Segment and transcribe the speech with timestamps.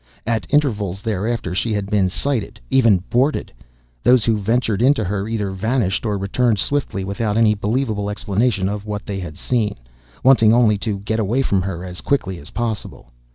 [0.25, 3.51] At intervals thereafter she had been sighted, even boarded.
[4.01, 8.87] Those who ventured into her either vanished or returned swiftly without any believable explanation of
[8.87, 9.75] what they had seen
[10.23, 13.11] wanting only to get away from her as quickly as possible.